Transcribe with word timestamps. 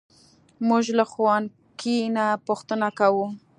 موږ 0.67 0.85
له 0.97 1.03
ښوونکي 1.11 1.97
نه 2.15 2.25
پوښتنې 2.47 2.89
کوو. 2.99 3.25